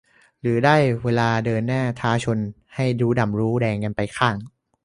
[0.41, 2.39] หรือได้เวลาเดินหน้าท้าชน
[2.75, 4.35] ให้รู้ดำรู้แดงกันไปข้าง